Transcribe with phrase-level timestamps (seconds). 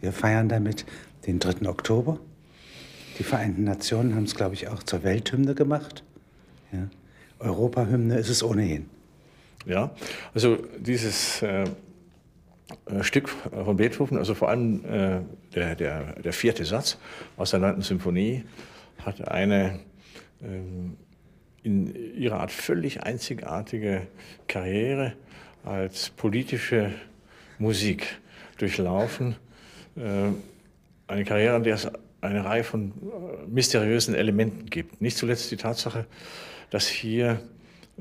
[0.00, 0.86] Wir feiern damit
[1.26, 1.68] den 3.
[1.68, 2.18] Oktober.
[3.18, 6.04] Die Vereinten Nationen haben es, glaube ich, auch zur Welthymne gemacht.
[6.72, 6.88] Ja.
[7.38, 8.88] Europahymne ist es ohnehin.
[9.64, 9.90] Ja,
[10.34, 11.64] also dieses äh,
[12.86, 15.20] äh Stück von Beethoven, also vor allem äh,
[15.54, 16.98] der, der, der vierte Satz
[17.36, 17.82] aus der 9.
[17.82, 18.44] Symphonie,
[19.04, 19.80] hat eine
[20.42, 20.96] ähm,
[21.62, 24.06] in ihrer Art völlig einzigartige
[24.46, 25.14] Karriere
[25.64, 26.92] als politische
[27.58, 28.20] Musik
[28.58, 29.34] durchlaufen.
[29.96, 30.32] Äh,
[31.08, 31.88] eine Karriere, in der es
[32.20, 35.00] eine Reihe von äh, mysteriösen Elementen gibt.
[35.00, 36.06] Nicht zuletzt die Tatsache,
[36.70, 37.40] dass hier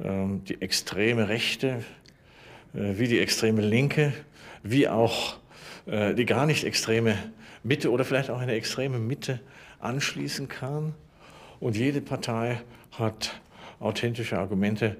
[0.04, 1.84] ähm, die extreme Rechte,
[2.74, 4.14] äh, wie die extreme Linke,
[4.64, 5.38] wie auch
[5.88, 7.16] die gar nicht extreme
[7.62, 9.40] Mitte oder vielleicht auch eine extreme Mitte
[9.80, 10.96] anschließen kann.
[11.60, 12.60] Und jede Partei
[12.90, 13.40] hat
[13.80, 14.98] authentische Argumente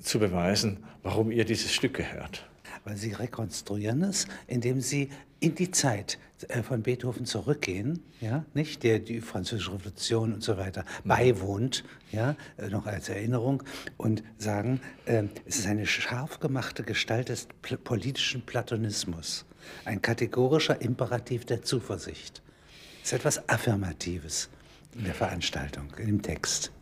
[0.00, 2.44] zu beweisen, warum ihr dieses Stück gehört
[2.84, 5.08] weil sie rekonstruieren es, indem sie
[5.44, 10.56] in die Zeit äh, von Beethoven zurückgehen, ja, nicht, der die französische Revolution und so
[10.56, 11.08] weiter mhm.
[11.08, 13.62] beiwohnt, ja, äh, noch als Erinnerung
[13.98, 17.46] und sagen, äh, es ist eine scharf gemachte Gestalt des
[17.84, 19.44] politischen Platonismus,
[19.84, 22.42] ein kategorischer Imperativ der Zuversicht.
[23.02, 24.48] Es ist etwas Affirmatives
[24.94, 26.72] in der Veranstaltung, in dem Text.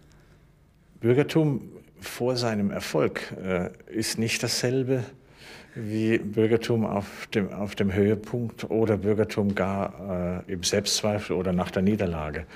[1.01, 1.69] Bürgertum
[2.01, 5.03] vor seinem Erfolg äh, ist nicht dasselbe
[5.75, 11.71] wie Bürgertum auf dem, auf dem Höhepunkt oder Bürgertum gar äh, im Selbstzweifel oder nach
[11.71, 12.47] der Niederlage.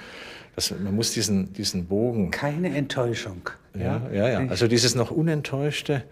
[0.55, 2.31] Das, man muss diesen, diesen Bogen.
[2.31, 3.51] Keine Enttäuschung.
[3.79, 4.49] Ja, ja, ja.
[4.49, 6.05] Also dieses noch Unenttäuschte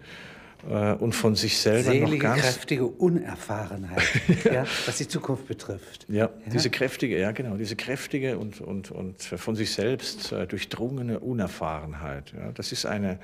[0.69, 2.41] äh, und von sich selber Selige, noch ganz.
[2.41, 4.03] kräftige Unerfahrenheit,
[4.45, 4.65] ja.
[4.85, 6.05] was die Zukunft betrifft.
[6.09, 11.19] Ja, diese kräftige, ja genau, diese kräftige und, und, und von sich selbst äh, durchdrungene
[11.19, 12.33] Unerfahrenheit.
[12.37, 12.51] Ja.
[12.51, 13.19] Das ist eine,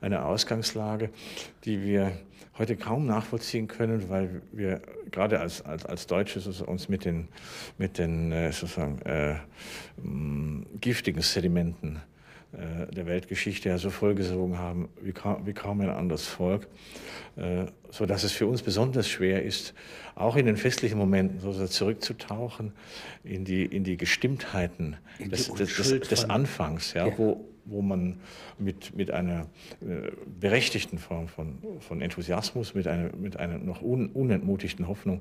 [0.00, 1.10] eine Ausgangslage,
[1.64, 2.12] die wir
[2.58, 7.28] heute kaum nachvollziehen können, weil wir gerade als, als, als Deutsche uns mit den,
[7.78, 9.36] mit den äh, sozusagen, äh,
[10.02, 12.00] mh, giftigen Sedimenten
[12.52, 16.68] äh, der Weltgeschichte ja so vollgesogen haben wie kaum, wie kaum ein anderes Volk,
[17.36, 19.72] äh, so dass es für uns besonders schwer ist,
[20.14, 22.72] auch in den festlichen Momenten so zurückzutauchen
[23.24, 27.16] in die, in die Gestimmtheiten in die des, des, des, Anfangs, ja, ja.
[27.16, 28.18] Wo, wo man
[28.58, 29.46] mit, mit einer
[29.80, 35.20] äh, berechtigten Form von, von Enthusiasmus, mit einer, mit einer noch un, unentmutigten Hoffnung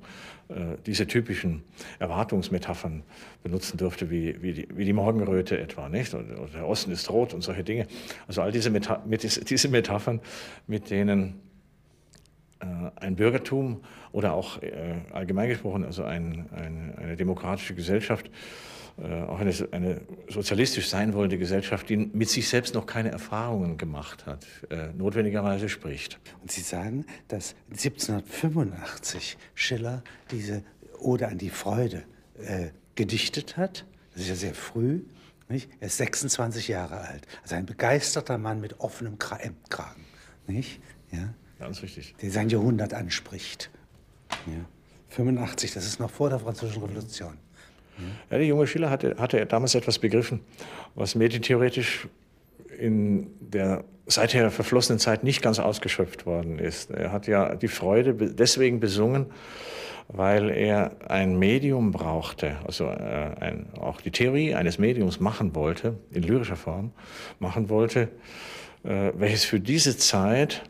[0.50, 1.64] äh, diese typischen
[2.00, 3.04] Erwartungsmetaphern
[3.44, 6.14] benutzen durfte, wie, wie, die, wie die Morgenröte etwa, nicht?
[6.14, 7.88] Oder, oder der Osten ist rot und solche Dinge.
[8.28, 10.20] Also all diese, Meta mit, diese Metaphern,
[10.68, 11.40] mit denen
[12.60, 12.66] äh,
[12.96, 13.82] ein Bürgertum
[14.12, 18.30] oder auch äh, allgemein gesprochen, also ein, ein, eine demokratische Gesellschaft,
[18.98, 24.26] auch eine, eine, sozialistisch sein wollende Gesellschaft, die mit sich selbst noch keine Erfahrungen gemacht
[24.26, 26.20] hat, äh, notwendigerweise spricht.
[26.42, 30.64] Und Sie sagen, dass 1785 Schiller diese
[31.00, 32.04] Ode an die Freude
[32.40, 33.86] äh, gedichtet hat.
[34.14, 35.02] Das ist ja sehr früh.
[35.50, 35.70] Nicht?
[35.80, 37.28] Er ist 26 Jahre alt.
[37.44, 39.56] Also ein begeisterter Mann mit offenem Kragen.
[40.48, 40.80] Nicht?
[41.12, 41.34] Ja?
[41.60, 42.16] Ganz richtig.
[42.22, 43.70] Der sein Jahrhundert anspricht.
[44.48, 44.66] Ja.
[45.10, 47.38] 85, das ist noch vor der Französischen Revolution.
[48.30, 50.40] Ja, der junge Schiller hatte, hatte damals etwas begriffen,
[50.96, 52.08] was medientheoretisch
[52.78, 56.92] in der seither verflossenen Zeit nicht ganz ausgeschöpft worden ist.
[56.92, 59.28] Er hat ja die Freude deswegen besungen,
[60.08, 65.96] weil er ein Medium brauchte, also äh, ein, auch die Theorie eines Mediums machen wollte,
[66.12, 66.92] in lyrischer Form
[67.40, 68.10] machen wollte,
[68.84, 70.64] äh, welches für diese Zeit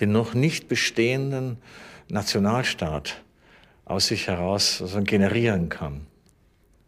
[0.00, 1.58] den noch nicht bestehenden
[2.08, 3.22] Nationalstaat
[3.84, 6.06] aus sich heraus also generieren kann.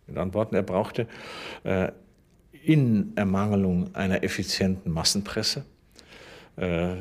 [0.06, 1.06] Mit anderen Worten, er brauchte
[1.64, 1.92] äh,
[2.64, 5.64] in Ermangelung einer effizienten Massenpresse,
[6.56, 6.96] äh,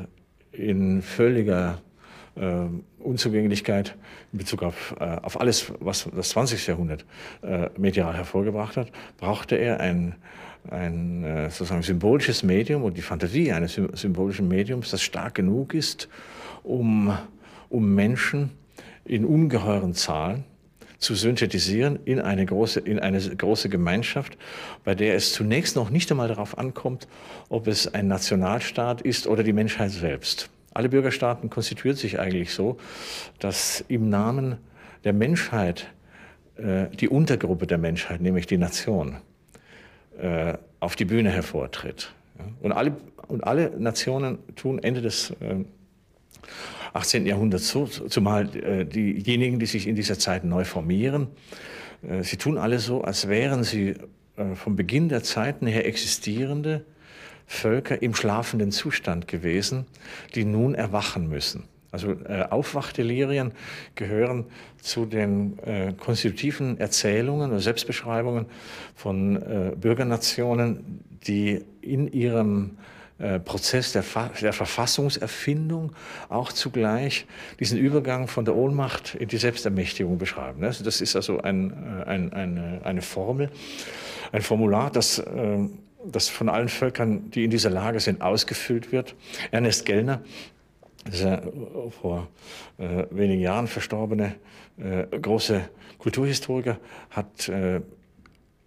[0.52, 1.80] in völliger
[2.36, 2.66] äh,
[2.98, 3.96] Unzugänglichkeit
[4.32, 6.66] in Bezug auf, äh, auf alles, was das 20.
[6.66, 7.04] Jahrhundert
[7.42, 10.16] äh, medial hervorgebracht hat, brauchte er ein,
[10.70, 16.08] ein äh, sozusagen symbolisches Medium und die Fantasie eines symbolischen Mediums, das stark genug ist,
[16.62, 17.16] um,
[17.68, 18.50] um Menschen
[19.04, 20.44] in ungeheuren Zahlen
[20.98, 24.36] zu synthetisieren in eine große, in eine große Gemeinschaft,
[24.84, 27.08] bei der es zunächst noch nicht einmal darauf ankommt,
[27.48, 30.50] ob es ein Nationalstaat ist oder die Menschheit selbst.
[30.72, 32.78] Alle Bürgerstaaten konstituieren sich eigentlich so,
[33.38, 34.56] dass im Namen
[35.04, 35.88] der Menschheit
[36.56, 39.16] äh, die Untergruppe der Menschheit, nämlich die Nation,
[40.18, 42.12] äh, auf die Bühne hervortritt.
[42.60, 42.96] Und alle,
[43.28, 45.64] und alle Nationen tun Ende des äh,
[46.94, 47.26] 18.
[47.26, 51.26] Jahrhunderts so, zumal äh, diejenigen, die sich in dieser Zeit neu formieren,
[52.08, 53.96] äh, sie tun alle so, als wären sie
[54.36, 56.84] äh, vom Beginn der Zeiten her existierende
[57.46, 59.86] Völker im schlafenden Zustand gewesen,
[60.34, 61.64] die nun erwachen müssen.
[61.90, 63.52] Also äh, Aufwachdelirien
[63.94, 64.46] gehören
[64.80, 68.46] zu den äh, konstitutiven Erzählungen oder Selbstbeschreibungen
[68.94, 72.78] von äh, Bürgernationen, die in ihrem
[73.18, 74.04] äh, Prozess der,
[74.40, 75.92] der, Verfassungserfindung
[76.28, 77.26] auch zugleich
[77.60, 80.64] diesen Übergang von der Ohnmacht in die Selbstermächtigung beschreiben.
[80.64, 83.50] Also das ist also ein, äh, ein, eine, eine, Formel,
[84.32, 85.58] ein Formular, das, äh,
[86.04, 89.14] das von allen Völkern, die in dieser Lage sind, ausgefüllt wird.
[89.52, 90.20] Ernest Gellner,
[91.06, 91.42] dieser
[92.00, 92.26] vor
[92.78, 94.34] äh, wenigen Jahren verstorbene
[94.76, 95.68] äh, große
[95.98, 96.78] Kulturhistoriker,
[97.10, 97.80] hat äh,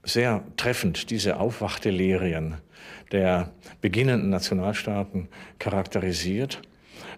[0.03, 2.55] sehr treffend diese Aufwachtelerien
[3.12, 3.51] der
[3.81, 5.27] beginnenden Nationalstaaten
[5.59, 6.62] charakterisiert.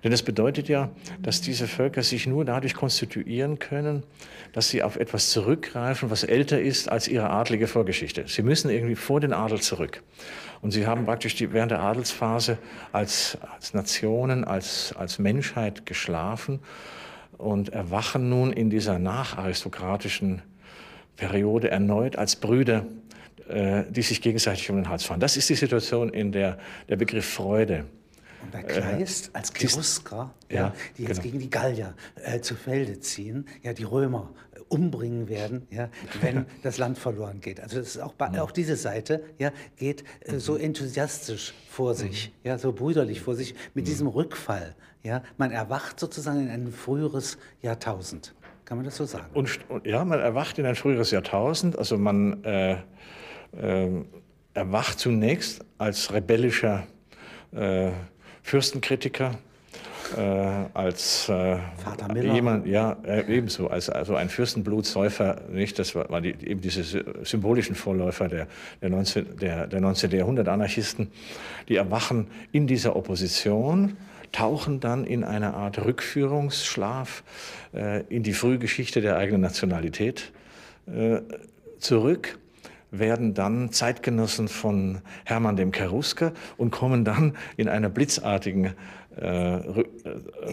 [0.03, 0.89] Denn es bedeutet ja,
[1.21, 4.03] dass diese Völker sich nur dadurch konstituieren können,
[4.53, 8.25] dass sie auf etwas zurückgreifen, was älter ist als ihre adlige Vorgeschichte.
[8.27, 10.01] Sie müssen irgendwie vor den Adel zurück.
[10.61, 12.57] Und sie haben praktisch die, während der Adelsphase
[12.91, 16.59] als, als Nationen, als, als Menschheit geschlafen
[17.37, 20.41] und erwachen nun in dieser nacharistokratischen
[21.15, 22.85] Periode erneut als Brüder,
[23.49, 25.19] die sich gegenseitig um den Hals fahren.
[25.19, 27.85] Das ist die Situation, in der der Begriff Freude
[28.41, 31.23] und bei Kleist äh, als Cherusker, ja, ja, die jetzt genau.
[31.23, 31.93] gegen die Gallier
[32.23, 35.89] äh, zu Felde ziehen, ja, die Römer äh, umbringen werden, ja,
[36.21, 37.59] wenn das Land verloren geht.
[37.59, 38.39] Also das ist auch, mhm.
[38.39, 40.61] auch diese Seite ja, geht äh, so mhm.
[40.61, 42.49] enthusiastisch vor sich, mhm.
[42.49, 44.75] ja, so brüderlich vor sich mit diesem Rückfall.
[45.03, 48.35] Ja, man erwacht sozusagen in ein früheres Jahrtausend.
[48.65, 49.25] Kann man das so sagen?
[49.33, 51.77] Und, ja, man erwacht in ein früheres Jahrtausend.
[51.77, 52.43] Also man
[53.57, 53.89] äh, äh,
[54.53, 56.85] erwacht zunächst als rebellischer
[57.51, 57.91] äh,
[58.43, 59.35] Fürstenkritiker,
[60.17, 60.21] äh,
[60.73, 61.57] als äh,
[62.13, 65.77] jemand, ja, äh, ebenso, als also ein Fürstenblutsäufer, nicht?
[65.77, 66.83] Das war, war die, eben diese
[67.23, 68.47] symbolischen Vorläufer der,
[68.81, 70.11] der, 19, der, der 19.
[70.11, 71.11] Jahrhundert-Anarchisten,
[71.67, 73.97] die erwachen in dieser Opposition,
[74.31, 77.23] tauchen dann in eine Art Rückführungsschlaf
[77.73, 80.31] äh, in die Frühgeschichte der eigenen Nationalität
[80.87, 81.19] äh,
[81.79, 82.37] zurück
[82.91, 88.73] werden dann Zeitgenossen von Hermann dem Cherusker und kommen dann in einer blitzartigen
[89.17, 89.59] äh,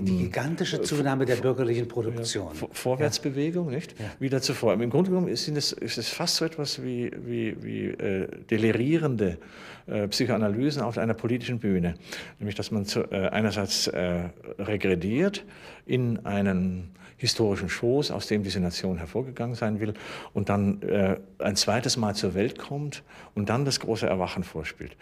[0.00, 2.52] die gigantische Zunahme der bürgerlichen Produktion.
[2.60, 3.94] Ja, Vorwärtsbewegung, nicht?
[3.98, 4.06] Ja.
[4.18, 4.72] Wieder zuvor.
[4.74, 9.38] Im Grunde genommen ist es, ist es fast so etwas wie, wie, wie äh, delirierende
[9.86, 11.94] äh, Psychoanalysen auf einer politischen Bühne.
[12.40, 15.44] Nämlich, dass man zu, äh, einerseits äh, regrediert
[15.86, 19.94] in einen historischen Schoß, aus dem diese Nation hervorgegangen sein will,
[20.34, 23.02] und dann äh, ein zweites Mal zur Welt kommt
[23.34, 24.96] und dann das große Erwachen vorspielt.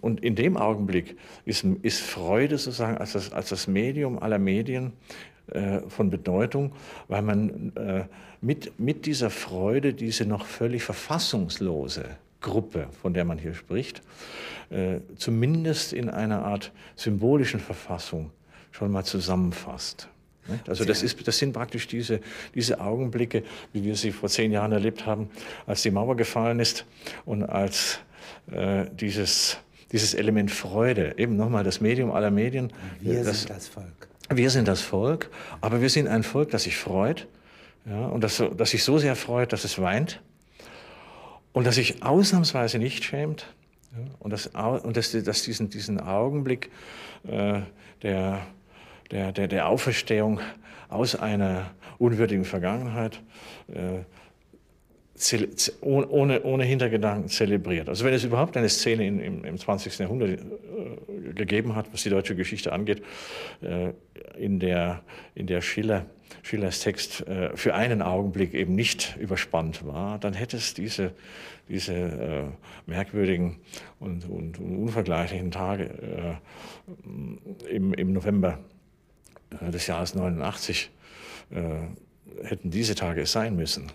[0.00, 4.92] Und in dem Augenblick ist, ist Freude sozusagen als das, als das Medium aller Medien
[5.48, 6.72] äh, von Bedeutung,
[7.08, 8.04] weil man äh,
[8.40, 12.04] mit, mit dieser Freude diese noch völlig verfassungslose
[12.40, 14.02] Gruppe, von der man hier spricht,
[14.70, 18.30] äh, zumindest in einer Art symbolischen Verfassung
[18.70, 20.08] schon mal zusammenfasst.
[20.66, 22.20] Also das, ist, das sind praktisch diese,
[22.54, 25.30] diese Augenblicke, wie wir sie vor zehn Jahren erlebt haben,
[25.66, 26.86] als die Mauer gefallen ist
[27.24, 28.00] und als
[28.50, 29.58] äh, dieses,
[29.92, 32.72] dieses Element Freude, eben nochmal das Medium aller Medien.
[33.00, 34.08] Wir das, sind das Volk.
[34.32, 37.26] Wir sind das Volk, aber wir sind ein Volk, das sich freut
[37.86, 40.20] ja, und das, das sich so sehr freut, dass es weint
[41.52, 43.52] und das sich ausnahmsweise nicht schämt
[43.92, 46.70] ja, und, das, und das, das diesen, diesen Augenblick
[47.26, 47.60] äh,
[48.02, 48.46] der
[49.10, 50.40] der, der, der Auferstehung
[50.88, 53.20] aus einer unwürdigen Vergangenheit
[53.68, 54.04] äh,
[55.82, 57.88] ohne, ohne Hintergedanken zelebriert.
[57.88, 59.98] Also wenn es überhaupt eine Szene in, im, im 20.
[59.98, 63.02] Jahrhundert äh, gegeben hat, was die deutsche Geschichte angeht,
[63.60, 63.92] äh,
[64.38, 65.02] in, der,
[65.34, 66.06] in der Schiller,
[66.42, 71.12] Schillers Text äh, für einen Augenblick eben nicht überspannt war, dann hätte es diese,
[71.68, 72.44] diese äh,
[72.86, 73.56] merkwürdigen
[73.98, 76.38] und, und, unvergleichlichen Tage
[77.68, 78.58] äh, im, im November
[79.60, 80.90] des Jahres 89
[81.50, 83.90] äh, hätten diese Tage es sein müssen.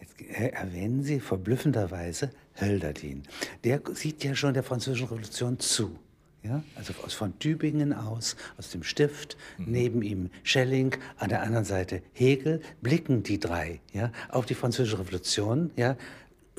[0.00, 2.30] Jetzt erwähnen Sie verblüffenderweise
[2.60, 3.22] Hölderlin.
[3.62, 5.98] Der sieht ja schon der Französischen Revolution zu.
[6.42, 9.64] Ja, also von Tübingen aus, aus dem Stift, mhm.
[9.66, 14.98] neben ihm Schelling, an der anderen Seite Hegel, blicken die drei ja, auf die Französische
[14.98, 15.96] Revolution, ja,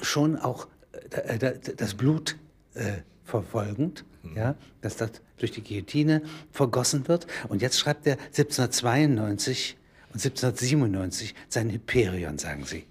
[0.01, 0.67] schon auch
[1.11, 1.37] äh,
[1.77, 2.35] das Blut
[2.73, 2.93] äh,
[3.25, 4.35] verfolgend, mhm.
[4.35, 7.27] ja, dass das durch die Guillotine vergossen wird.
[7.49, 9.77] Und jetzt schreibt er 1792
[10.13, 12.85] und 1797 sein Hyperion, sagen Sie.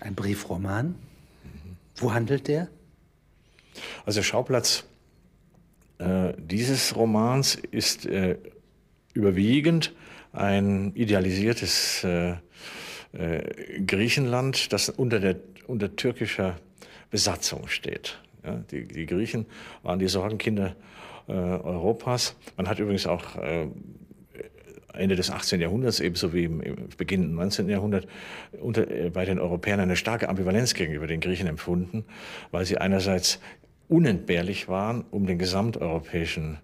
[0.00, 0.88] Ein Briefroman.
[0.88, 0.96] Mhm.
[1.96, 2.68] Wo handelt der?
[4.06, 4.84] Also Schauplatz
[5.98, 8.38] äh, dieses Romans ist äh,
[9.12, 9.92] überwiegend
[10.32, 12.36] ein idealisiertes äh,
[13.12, 16.56] äh Griechenland, das unter, der, unter türkischer
[17.10, 18.18] Besatzung steht.
[18.44, 19.46] Ja, die, die, Griechen
[19.82, 20.74] waren die Sorgenkinder
[21.28, 22.36] äh, Europas.
[22.56, 23.66] Man hat übrigens auch äh,
[24.92, 25.60] Ende des 18.
[25.60, 26.62] Jahrhunderts, ebenso wie im,
[26.96, 27.68] Beginn des 19.
[27.68, 28.06] Jahrhunderts,
[28.60, 32.04] unter, äh, bei den Europäern eine starke Ambivalenz gegenüber den Griechen empfunden,
[32.50, 33.40] weil sie einerseits
[33.88, 36.58] unentbehrlich waren, um den gesamteuropäischen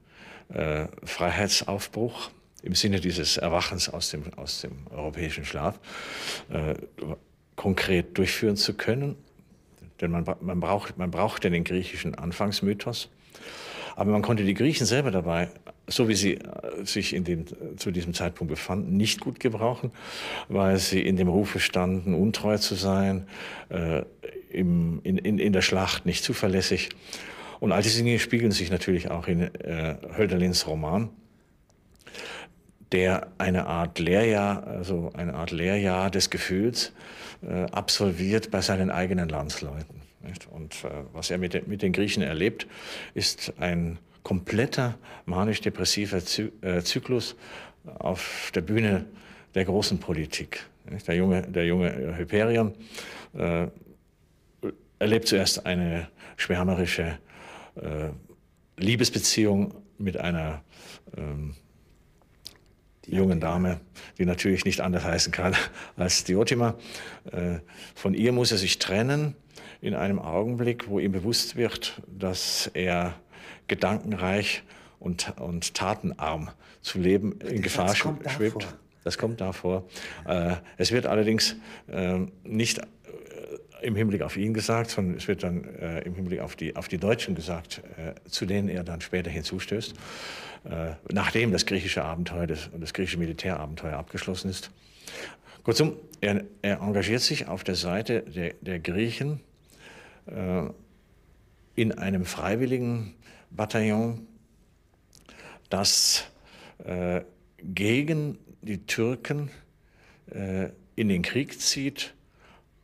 [0.49, 2.31] äh, Freiheitsaufbruch
[2.63, 5.79] im Sinne dieses Erwachens aus dem, aus dem europäischen Schlaf
[6.51, 6.75] äh,
[7.55, 9.17] konkret durchführen zu können.
[10.01, 13.09] Denn man, man, braucht, man braucht den griechischen Anfangsmythos.
[13.97, 15.49] Aber man konnte die Griechen selber dabei,
[15.88, 17.47] so wie sie äh, sich in dem,
[17.79, 19.91] zu diesem Zeitpunkt befanden, nicht gut gebrauchen,
[20.49, 23.26] weil sie in dem Rufe standen, untreu zu sein,
[23.71, 24.03] äh,
[24.50, 26.91] im, in, in, in der Schlacht nicht zuverlässig.
[27.59, 31.09] Und all diese Dinge spiegeln sich natürlich auch in äh, Hölderlins Roman,
[32.93, 36.93] der eine Art Lehrjahr, also eine Art Lehrjahr des Gefühls
[37.43, 40.06] äh, absolviert bei seinen eigenen Landsleuten.
[40.26, 40.49] Nicht?
[40.50, 42.66] Und äh, was er mit den, mit den Griechen erlebt,
[43.14, 47.37] ist ein kompletter manisch-depressiver Zy äh, Zyklus
[47.85, 49.06] auf der Bühne
[49.54, 50.66] der großen Politik.
[50.90, 51.06] Nicht?
[51.06, 52.75] Der junge, der junge Hyperion
[53.35, 53.68] äh,
[54.99, 57.18] erlebt zuerst eine schwärmerische
[57.76, 58.11] äh,
[58.78, 60.62] Liebesbeziehung mit einer
[61.16, 61.54] ähm,
[63.06, 63.80] jungen Dame,
[64.18, 65.54] die natürlich nicht anders heißen kann
[65.97, 66.75] als Diotima.
[67.30, 67.61] Äh,
[67.95, 69.37] von ihr muss er sich trennen
[69.80, 73.14] in einem Augenblick, wo ihm bewusst wird, dass er
[73.68, 74.62] gedankenreich
[74.99, 78.66] und, und tatenarm zu leben in Gefahr schwebt.
[79.04, 79.85] Das kommt davor.
[80.26, 81.56] Äh, es wird allerdings
[81.88, 82.80] äh, nicht
[83.83, 86.88] im Hinblick auf ihn gesagt, sondern es wird dann äh, im Hinblick auf die, auf
[86.88, 89.95] die Deutschen gesagt, äh, zu denen er dann später hinzustößt,
[90.64, 94.71] äh, nachdem das griechische Abenteuer das, das griechische Militärabenteuer abgeschlossen ist.
[95.62, 99.40] Kurzum, er, er engagiert sich auf der Seite der, der Griechen
[100.26, 103.14] in einem freiwilligen
[103.50, 104.26] Bataillon,
[105.71, 106.25] das
[106.85, 107.23] äh,
[107.62, 109.50] gegen die Türken
[110.30, 112.14] äh, in den Krieg zieht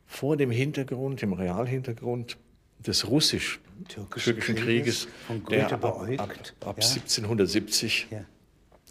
[0.05, 2.37] vor dem Hintergrund, dem Realhintergrund
[2.79, 5.07] des russisch-türkischen Krieges,
[5.49, 6.87] der ab, ab, ab ja.
[6.87, 8.07] 1770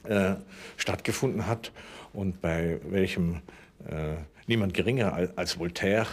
[0.08, 0.32] ja.
[0.32, 0.36] äh,
[0.76, 1.72] stattgefunden hat
[2.12, 3.42] und bei welchem
[3.88, 4.16] äh,
[4.46, 6.06] niemand geringer als, als, Voltaire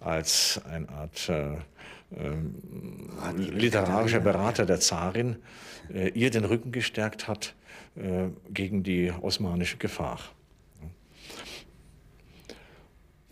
[0.00, 1.56] als eine Art äh,
[3.36, 5.36] literarischer Berater der Zarin
[5.92, 7.54] äh, ihr den Rücken gestärkt hat
[7.96, 10.18] äh, gegen die osmanische Gefahr.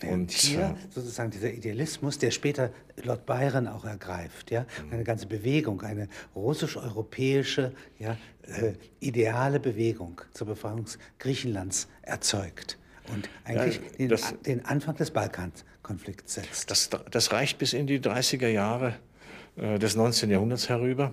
[0.03, 2.71] Und hier sozusagen dieser Idealismus, der später
[3.03, 4.93] Lord Byron auch ergreift, ja, mhm.
[4.95, 10.87] eine ganze Bewegung, eine russisch-europäische, ja, äh, ideale Bewegung zur Befreiung
[11.19, 12.79] Griechenlands erzeugt
[13.13, 15.11] und eigentlich ja, den, den, Anfang des
[15.91, 16.71] Balkankonflikts setzt.
[16.71, 18.95] Das, das, reicht bis in die 30er Jahre
[19.57, 20.31] äh, des 19.
[20.31, 21.13] Jahrhunderts herüber.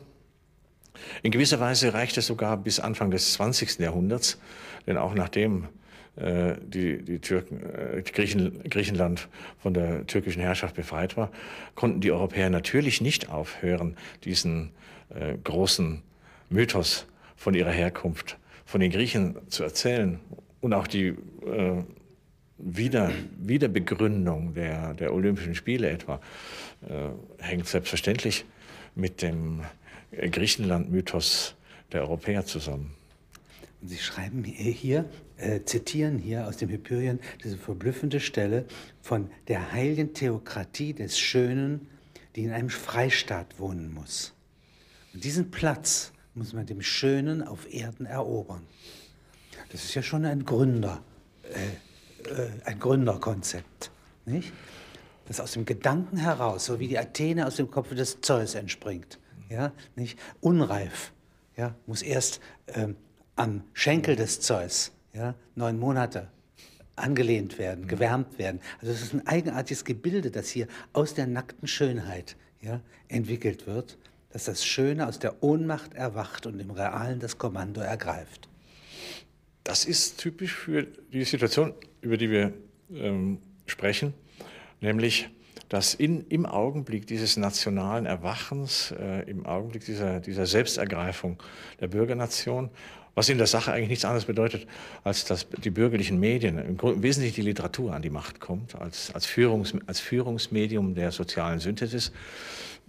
[1.24, 3.80] In gewisser Weise reicht es sogar bis Anfang des 20.
[3.80, 4.40] Jahrhunderts,
[4.86, 5.68] denn auch nachdem
[6.16, 9.28] äh, die, die, Türken, äh, Griechen, Griechenland
[9.60, 11.32] von der türkischen Herrschaft befreit war,
[11.76, 14.72] konnten die Europäer natürlich nicht aufhören, diesen
[15.10, 16.02] äh, großen
[16.50, 17.06] Mythos
[17.36, 20.20] von ihrer Herkunft, von den Griechen zu erzählen
[20.62, 21.84] und auch die äh,
[22.60, 26.20] Wieder, Wiederbegründung der, der Olympischen Spiele etwa
[26.88, 28.46] äh, hängt selbstverständlich
[28.96, 29.62] mit dem
[30.12, 31.56] Griechenland-Mythos
[31.92, 32.94] der Europäer zusammen.
[33.82, 35.06] Und Sie schreiben hier,
[35.38, 38.66] äh, zitieren hier aus dem Hyperion diese verblüffende Stelle
[39.02, 41.88] von der heiligen Theokratie des Schönen,
[42.36, 44.34] die in einem Freistaat wohnen muss.
[45.14, 48.64] Und diesen Platz muss man dem Schönen auf Erden erobern.
[49.72, 51.04] Das ist ja schon ein Gründer,
[51.44, 51.56] äh,
[52.66, 53.92] ein Gründerkonzept,
[54.26, 54.52] nicht?
[55.28, 59.20] Das aus dem Gedanken heraus, so wie die Athene aus dem Kopf des Zeus entspringt,
[59.50, 60.18] ja, nicht?
[60.40, 61.12] Unreif,
[61.56, 62.96] ja, muss erst ähm,
[63.36, 66.30] am Schenkel des Zeus, ja, neun Monate
[66.98, 67.88] angelehnt werden, mhm.
[67.88, 68.60] gewärmt werden.
[68.82, 73.98] Also es ist ein eigenartiges Gebilde, das hier aus der nackten Schönheit ja, entwickelt wird,
[74.32, 78.47] dass das Schöne aus der Ohnmacht erwacht und im Realen das Kommando ergreift.
[79.68, 82.54] Das ist typisch für die Situation, über die wir
[82.90, 84.14] ähm, sprechen,
[84.80, 85.28] nämlich
[85.68, 91.44] dass in, im Augenblick dieses nationalen Erwachens, äh, im Augenblick dieser, dieser Selbstergreifung
[91.82, 92.70] der Bürgernation
[93.14, 94.68] was in der Sache eigentlich nichts anderes bedeutet,
[95.04, 99.14] als dass die bürgerlichen Medien, im, im Wesentlichen die Literatur an die Macht kommt, als,
[99.14, 102.14] als, Führungs, als Führungsmedium der sozialen Synthesis,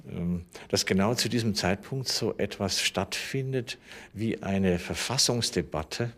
[0.09, 3.79] ähm, dass genau zu diesem Zeitpunkt so etwas stattfindet
[4.13, 6.13] wie eine Verfassungsdebatte,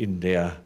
[0.00, 0.56] in der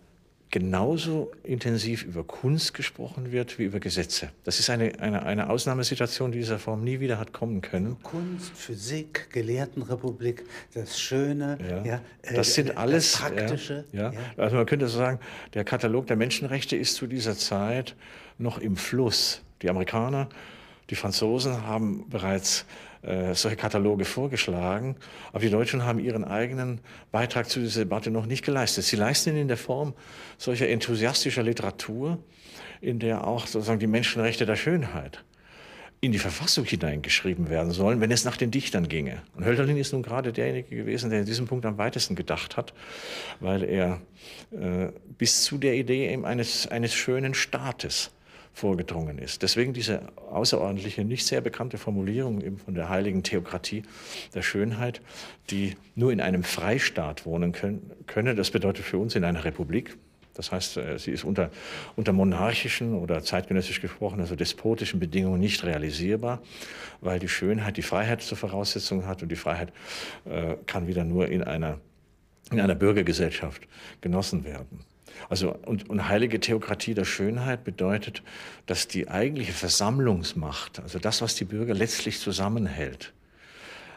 [0.52, 4.28] genauso intensiv über Kunst gesprochen wird wie über Gesetze.
[4.44, 7.96] Das ist eine, eine, eine Ausnahmesituation, die dieser Form nie wieder hat kommen können.
[8.04, 13.84] Kunst, Physik, Gelehrtenrepublik, das Schöne, ja, ja äh, das sind alles das Praktische.
[13.90, 15.18] Ja, ja, Also man könnte so sagen,
[15.54, 17.96] der Katalog der Menschenrechte ist zu dieser Zeit
[18.38, 19.42] noch im Fluss.
[19.62, 20.28] Die Amerikaner,
[20.90, 22.64] die Franzosen haben bereits
[23.06, 24.96] äh, solche Kataloge vorgeschlagen,
[25.30, 26.80] aber die Deutschen haben ihren eigenen
[27.12, 28.84] Beitrag zu dieser Debatte noch nicht geleistet.
[28.84, 29.94] Sie leisten ihn in der Form
[30.38, 32.18] solcher enthusiastischer Literatur,
[32.80, 35.22] in der auch sozusagen die Menschenrechte der Schönheit
[36.04, 39.22] in die Verfassung hineingeschrieben werden sollen, wenn es nach den Dichtern ginge.
[39.34, 42.74] Und Hölderlin ist nun gerade derjenige gewesen, der in diesem Punkt am weitesten gedacht hat,
[43.40, 44.02] weil er
[44.52, 48.10] äh, bis zu der Idee eben eines, eines schönen Staates
[48.54, 49.42] vorgedrungen ist.
[49.42, 53.82] Deswegen diese außerordentliche, nicht sehr bekannte Formulierung eben von der heiligen Theokratie
[54.32, 55.00] der Schönheit,
[55.50, 57.52] die nur in einem Freistaat wohnen
[58.06, 58.34] könne.
[58.34, 59.96] Das bedeutet für uns in einer Republik.
[60.34, 61.50] Das heißt, äh, sie ist unter,
[61.96, 66.40] unter monarchischen oder zeitgenössisch gesprochen, also despotischen Bedingungen nicht realisierbar,
[67.00, 69.72] weil die Schönheit die Freiheit zur Voraussetzung hat und die Freiheit
[70.24, 71.78] äh, kann wieder nur in einer,
[72.50, 73.62] in einer Bürgergesellschaft
[74.00, 74.84] genossen werden.
[75.28, 78.22] Also, und, und heilige Theokratie der Schönheit bedeutet,
[78.66, 83.12] dass die eigentliche Versammlungsmacht, also das, was die Bürger letztlich zusammenhält,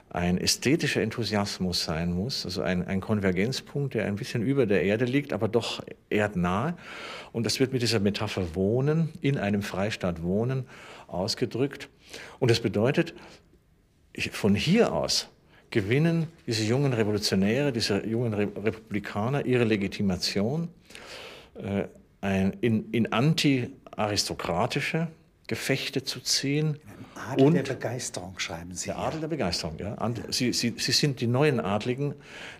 [0.09, 5.05] ein ästhetischer Enthusiasmus sein muss, also ein, ein Konvergenzpunkt, der ein bisschen über der Erde
[5.05, 6.77] liegt, aber doch erdnah.
[7.33, 10.65] Und das wird mit dieser Metapher Wohnen, in einem Freistaat Wohnen,
[11.07, 11.89] ausgedrückt.
[12.39, 13.13] Und das bedeutet,
[14.31, 15.29] von hier aus
[15.69, 20.69] gewinnen diese jungen Revolutionäre, diese jungen Republikaner ihre Legitimation
[21.55, 21.85] äh,
[22.21, 25.07] ein, in, in anti-aristokratische
[25.47, 26.77] Gefechte zu ziehen.
[27.15, 28.87] Adel und der Begeisterung schreiben Sie.
[28.87, 29.95] Der Adel der Begeisterung, ja.
[30.29, 32.13] Sie, Sie, Sie sind die neuen Adligen.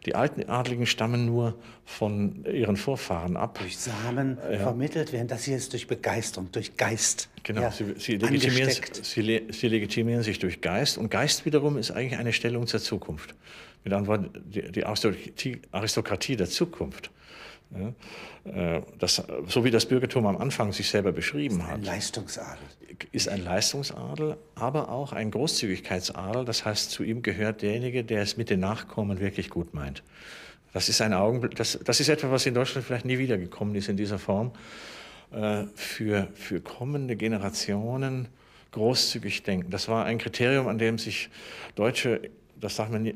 [0.06, 3.60] Die alten Adligen stammen nur von ihren Vorfahren ab.
[3.60, 4.60] Durch Samen ja.
[4.60, 5.28] vermittelt werden.
[5.28, 7.30] Das hier ist durch Begeisterung, durch Geist.
[7.48, 10.98] Genau, ja, Sie, Sie, legitimieren, Sie, Sie, legitimieren, sich durch Geist.
[10.98, 13.36] Und Geist wiederum ist eigentlich eine Stellung zur Zukunft.
[13.86, 14.84] Mit anderen Worten, die, die
[15.72, 17.10] Aristokratie der Zukunft
[17.72, 21.76] ja, äh, das, so wie das Bürgertum am Anfang sich selber beschrieben ist hat.
[21.76, 22.64] Ein Leistungsadel.
[23.12, 26.46] Ist ein Leistungsadel, aber auch ein Großzügigkeitsadel.
[26.46, 30.04] Das heißt, zu ihm gehört derjenige, der es mit den Nachkommen wirklich gut meint.
[30.74, 33.88] Das ist ein Augenblick, das, das ist etwas, was in Deutschland vielleicht nie wiedergekommen ist
[33.90, 34.52] in dieser Form.
[35.32, 38.30] Äh, für, für kommende Generationen
[38.72, 39.70] großzügig denken.
[39.72, 41.30] Das war ein Kriterium, an dem sich
[41.76, 43.14] Deutsche das darf, man, äh,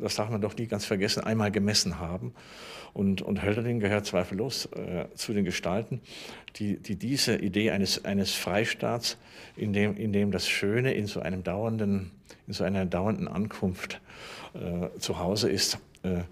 [0.00, 2.32] das darf man doch nie ganz vergessen, einmal gemessen haben.
[2.94, 6.00] Und, und Hölderlin gehört zweifellos äh, zu den Gestalten,
[6.56, 9.18] die, die diese Idee eines, eines Freistaats,
[9.56, 12.10] in dem, in dem das Schöne in so, einem dauernden,
[12.46, 14.00] in so einer dauernden Ankunft
[14.54, 16.22] äh, zu Hause ist, äh,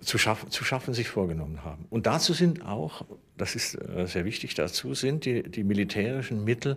[0.00, 1.86] zu schaffen, zu schaffen sich vorgenommen haben.
[1.90, 3.04] Und dazu sind auch,
[3.36, 6.76] das ist äh, sehr wichtig, dazu sind die, die militärischen Mittel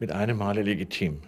[0.00, 1.20] mit einem Male legitim.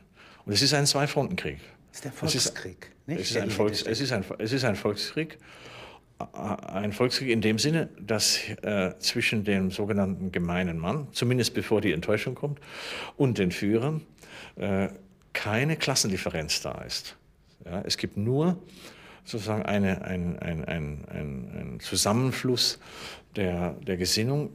[0.46, 1.58] Und es ist ein Zwei-Fronten-Krieg.
[1.90, 3.20] Es ist der Volkskrieg, es ist, nicht?
[3.20, 5.38] Es ist, ein Volks, es, ist ein, es ist ein Volkskrieg.
[6.32, 11.92] Ein Volkskrieg in dem Sinne, dass äh, zwischen dem sogenannten gemeinen Mann, zumindest bevor die
[11.92, 12.58] Enttäuschung kommt,
[13.18, 14.00] und den Führern
[14.56, 14.88] äh,
[15.34, 17.16] keine Klassendifferenz da ist.
[17.66, 18.58] Ja, es gibt nur
[19.26, 22.78] sozusagen eine, ein, ein, ein, ein, Zusammenfluss
[23.34, 24.50] der, der Gesinnung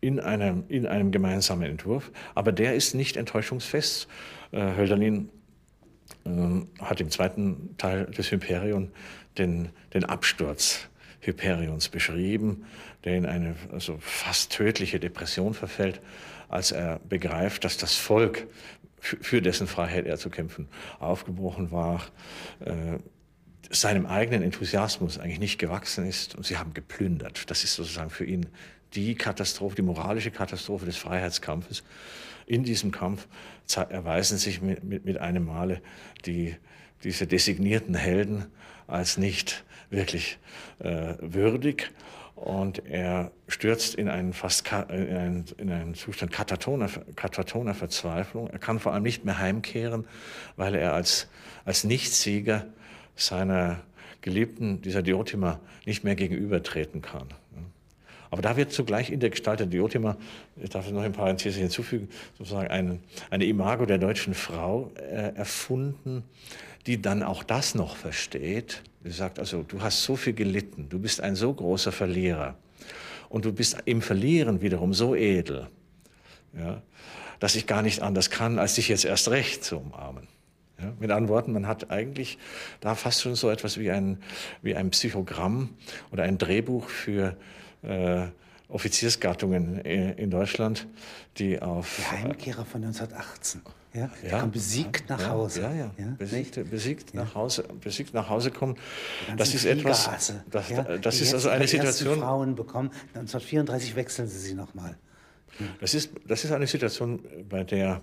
[0.00, 4.08] in einem, in einem gemeinsamen Entwurf, aber der ist nicht enttäuschungsfest.
[4.52, 5.30] Äh, Hölderlin
[6.24, 8.92] ähm, hat im zweiten Teil des Hyperion
[9.38, 10.88] den, den Absturz
[11.20, 12.64] Hyperions beschrieben,
[13.04, 16.00] der in eine also fast tödliche Depression verfällt,
[16.48, 18.46] als er begreift, dass das Volk,
[19.00, 22.02] für dessen Freiheit er zu kämpfen aufgebrochen war,
[22.60, 22.98] äh,
[23.70, 27.50] seinem eigenen Enthusiasmus eigentlich nicht gewachsen ist und sie haben geplündert.
[27.50, 28.46] Das ist sozusagen für ihn
[28.94, 31.84] die Katastrophe, die moralische Katastrophe des Freiheitskampfes.
[32.46, 33.28] In diesem Kampf
[33.76, 35.80] erweisen sich mit, mit, mit einem Male
[36.26, 36.56] die,
[37.04, 38.46] diese designierten Helden
[38.88, 40.38] als nicht wirklich
[40.80, 41.92] äh, würdig.
[42.34, 48.48] Und er stürzt in einen fast in einen, in einen Zustand katatoner, katatoner Verzweiflung.
[48.48, 50.06] Er kann vor allem nicht mehr heimkehren,
[50.56, 51.28] weil er als,
[51.64, 52.66] als Nichtsieger
[53.16, 53.80] seiner
[54.20, 57.28] Geliebten, dieser Diotima, nicht mehr gegenübertreten kann.
[58.30, 60.16] Aber da wird zugleich in der Gestalt der Diotima,
[60.56, 65.34] ich darf noch ein paar Parenthese hinzufügen, sozusagen eine, eine Imago der deutschen Frau äh,
[65.34, 66.22] erfunden,
[66.86, 68.82] die dann auch das noch versteht.
[69.02, 72.54] Sie sagt also, du hast so viel gelitten, du bist ein so großer Verlierer
[73.28, 75.68] und du bist im Verlieren wiederum so edel,
[76.56, 76.82] ja,
[77.40, 80.28] dass ich gar nicht anders kann, als dich jetzt erst recht zu umarmen.
[80.82, 82.38] Ja, mit anderen Worten, man hat eigentlich
[82.80, 84.18] da fast schon so etwas wie ein,
[84.62, 85.70] wie ein Psychogramm
[86.10, 87.36] oder ein Drehbuch für
[87.82, 88.26] äh,
[88.68, 90.86] Offiziersgattungen in Deutschland,
[91.38, 91.96] die auf...
[91.98, 93.62] Der Heimkehrer von 1918.
[93.92, 95.62] Ja, der ja, kommt besiegt nach Hause.
[95.62, 96.14] Ja, ja, ja.
[96.16, 98.76] Besiegt, besiegt nach Hause, besiegt nach Hause kommen.
[99.36, 100.08] Das ist etwas.
[100.48, 102.20] Das, das ist also eine Situation.
[102.20, 102.90] Frauen bekommen.
[103.14, 104.96] 1934 wechseln sie sie nochmal.
[105.80, 108.00] Das ist, das ist eine Situation, bei der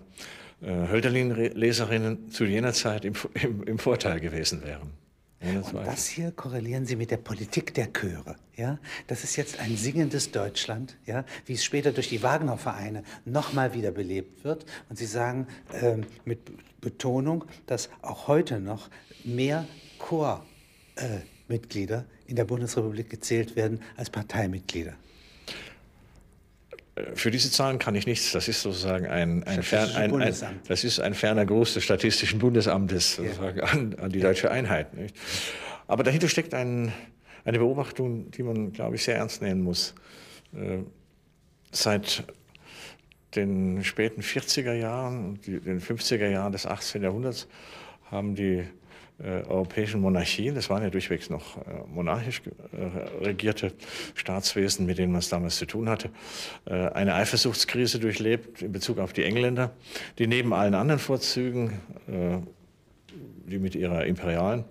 [0.62, 4.92] Hölderlin-Leserinnen zu jener Zeit im, im, im Vorteil gewesen wären.
[5.40, 8.38] Und das hier korrelieren Sie mit der Politik der Chöre.
[8.56, 8.80] Ja?
[9.06, 11.26] Das ist jetzt ein singendes Deutschland, ja?
[11.46, 14.66] wie es später durch die Wagner-Vereine nochmal wiederbelebt wird.
[14.90, 15.46] Und Sie sagen
[15.80, 16.40] äh, mit
[16.82, 18.90] Betonung, dass auch heute noch
[19.24, 19.68] mehr
[20.00, 24.96] Chormitglieder äh, in der Bundesrepublik gezählt werden als Parteimitglieder.
[27.16, 28.32] Für diese Zahlen kann ich nichts.
[28.32, 30.36] Das ist sozusagen ein, ein, fern, ein, ein
[30.68, 33.66] das ist ein ferner Gruß des Statistischen Bundesamtes sozusagen ja.
[33.66, 34.94] an, an, die deutsche Einheit.
[34.94, 35.16] Nicht?
[35.88, 36.94] Aber dahinter steckt ein,
[37.46, 39.96] eine Beobachtung, die man, glaube ich, sehr ernst nehmen muss.
[40.54, 40.80] Äh,
[41.72, 42.24] seit
[43.36, 47.04] den späten 40er Jahren und den 50er Jahren des 18.
[47.04, 47.48] Jahrhunderts
[48.10, 48.66] haben die
[49.20, 53.74] äh, europäischen Monarchien, das waren ja durchwegs noch äh, monarchisch äh, regierte
[54.14, 56.12] Staatswesen, mit denen man es damals zu tun hatte,
[56.66, 59.72] eine Eifersuchtskrise durchlebt in Bezug auf die Engländer,
[60.20, 61.80] die neben allen anderen Vorzügen,
[63.46, 64.66] die mit ihrer imperialen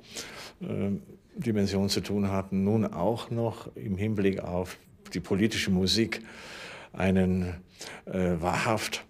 [1.34, 4.76] Dimension zu tun hatten, nun auch noch im Hinblick auf
[5.14, 6.22] die politische Musik
[6.92, 7.54] einen
[8.04, 9.04] wahrhaft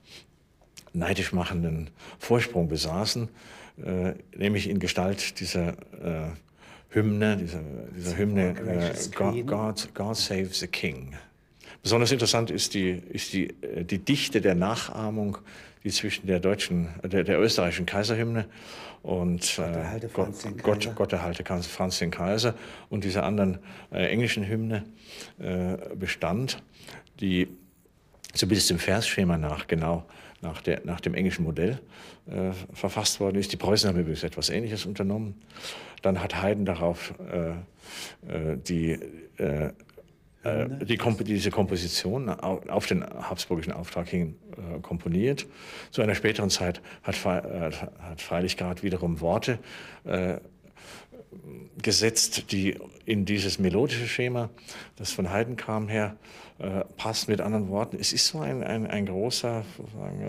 [0.92, 3.28] neidisch machenden Vorsprung besaßen
[3.84, 6.30] äh, nämlich in Gestalt dieser äh,
[6.90, 7.60] Hymne, dieser,
[7.96, 11.14] dieser Hymne äh, God, God, Save the King.
[11.82, 15.38] Besonders interessant ist die, ist die, äh, die Dichte der Nachahmung,
[15.84, 18.46] die zwischen der deutschen, der, der österreichischen Kaiserhymne
[19.02, 22.54] und äh, Gott, Gott, Gott erhalte Franz den Kaiser
[22.90, 23.58] und dieser anderen
[23.92, 24.84] äh, englischen Hymne
[25.38, 26.60] äh, bestand,
[27.20, 27.46] die
[28.36, 30.04] zumindest dem Versschema nach genau
[30.42, 31.78] nach, der, nach dem englischen Modell
[32.26, 33.52] äh, verfasst worden ist.
[33.52, 35.34] Die Preußen haben übrigens etwas Ähnliches unternommen.
[36.02, 37.50] Dann hat Haydn darauf äh,
[38.32, 38.98] äh die,
[39.38, 39.70] äh,
[40.42, 44.36] äh, die Komp diese Komposition auf den habsburgischen Auftrag hin
[44.82, 45.46] komponiert.
[45.90, 49.58] Zu einer späteren Zeit hat, hat Freilich gerade wiederum Worte
[51.82, 54.50] gesetzt, die in dieses melodische Schema,
[54.96, 56.16] das von Haydn kam her,
[56.58, 57.28] äh, passt.
[57.28, 59.64] Mit anderen Worten, es ist so ein, ein, ein großer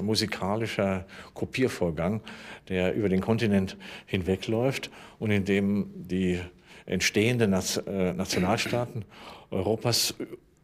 [0.01, 2.21] musikalischer Kopiervorgang,
[2.69, 4.89] der über den Kontinent hinwegläuft
[5.19, 6.39] und in dem die
[6.85, 9.05] entstehenden äh, Nationalstaaten
[9.51, 10.15] Europas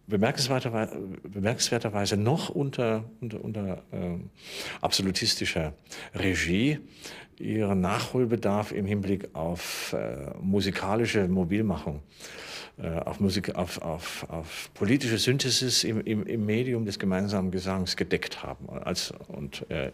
[0.08, 4.18] bemerkenswerterweise, bemerkenswerterweise noch unter, unter, unter äh,
[4.82, 5.74] absolutistischer
[6.14, 6.80] Regie
[7.40, 12.02] ihren Nachholbedarf im Hinblick auf äh, musikalische Mobilmachung,
[12.78, 17.96] äh, auf, Musik, auf, auf, auf politische Synthesis im, im, im Medium des gemeinsamen Gesangs
[17.96, 18.70] gedeckt haben.
[18.70, 19.92] Als, und äh,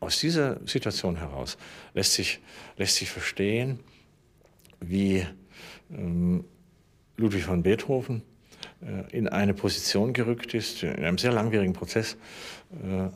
[0.00, 1.58] aus dieser Situation heraus
[1.94, 2.40] lässt sich,
[2.76, 3.80] lässt sich verstehen,
[4.80, 5.26] wie
[5.90, 6.44] ähm,
[7.16, 8.22] Ludwig von Beethoven
[8.82, 12.16] äh, in eine Position gerückt ist, in einem sehr langwierigen Prozess,
[12.82, 13.08] äh,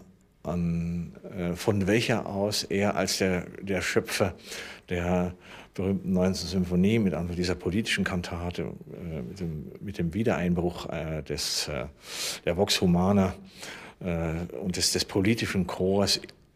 [0.44, 4.34] an, äh, von welcher aus er als der, der Schöpfer
[4.88, 5.34] der
[5.74, 6.48] berühmten 19.
[6.48, 8.70] Symphonie mit einfach dieser politischen Kantate,
[9.28, 10.86] mit, dem, mit dem Wiedereinbruch
[11.28, 11.68] des,
[12.44, 13.34] der Vox Humana
[13.98, 15.66] und des, des politischen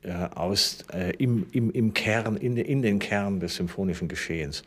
[0.08, 4.62] Chors aus, äh, im, im, im Kern, in, in den Kern des symphonischen Geschehens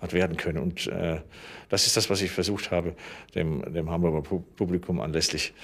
[0.00, 0.58] hat werden können.
[0.58, 1.20] Und äh,
[1.68, 2.94] das ist das, was ich versucht habe,
[3.34, 4.22] dem, dem Hamburger
[4.56, 5.54] Publikum anlässlich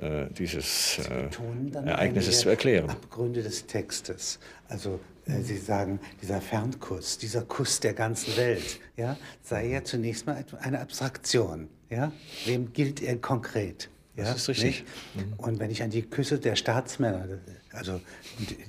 [0.00, 1.28] äh, dieses äh,
[1.84, 2.90] Ereignisses zu erklären.
[2.90, 4.38] Abgründe des Textes.
[4.68, 10.26] Also äh, Sie sagen, dieser Fernkuss, dieser Kuss der ganzen Welt, ja, sei ja zunächst
[10.26, 11.68] mal eine Abstraktion.
[11.90, 12.12] Ja?
[12.44, 13.88] Wem gilt er konkret?
[14.16, 14.84] Ja, das ist richtig.
[15.14, 15.32] Mhm.
[15.36, 17.26] Und wenn ich an die Küsse der Staatsmänner,
[17.72, 18.00] also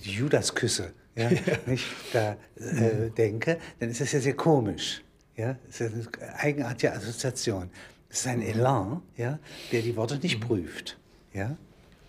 [0.03, 1.29] die Judasküsse, ja,
[1.65, 5.01] nicht, da äh, denke, dann ist das ja sehr komisch.
[5.35, 5.57] Ja?
[5.65, 7.69] Das ist eine eigenartige Assoziation.
[8.09, 9.39] Es ist ein Elan, ja,
[9.71, 10.47] der die Worte nicht mhm.
[10.47, 10.97] prüft.
[11.33, 11.57] Ja?